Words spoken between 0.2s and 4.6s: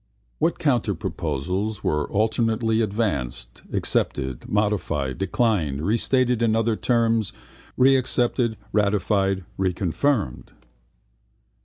What counterproposals were alternately advanced, accepted,